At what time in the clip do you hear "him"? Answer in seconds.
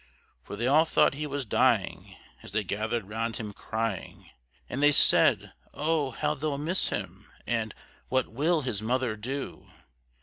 3.37-3.53, 6.89-7.31